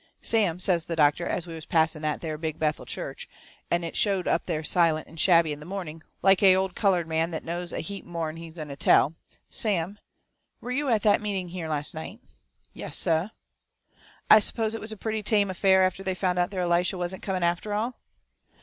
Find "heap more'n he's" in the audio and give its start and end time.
7.81-8.55